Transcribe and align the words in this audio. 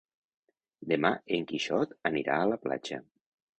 Demà 0.93 1.11
en 1.37 1.45
Quixot 1.53 1.95
anirà 2.13 2.41
a 2.47 2.51
la 2.55 2.61
platja. 2.67 3.01